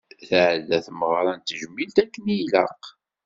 Tεedda 0.29 0.79
tmeɣra 0.85 1.31
n 1.37 1.39
tejmilt 1.41 1.97
akken 2.03 2.25
ilaq. 2.39 2.83